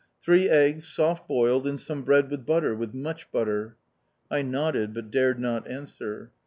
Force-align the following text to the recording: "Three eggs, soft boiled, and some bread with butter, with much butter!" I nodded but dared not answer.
"Three 0.19 0.49
eggs, 0.49 0.87
soft 0.87 1.27
boiled, 1.27 1.67
and 1.67 1.79
some 1.79 2.01
bread 2.01 2.31
with 2.31 2.43
butter, 2.43 2.73
with 2.73 2.91
much 2.91 3.29
butter!" 3.31 3.77
I 4.31 4.41
nodded 4.41 4.95
but 4.95 5.11
dared 5.11 5.39
not 5.39 5.67
answer. 5.69 6.31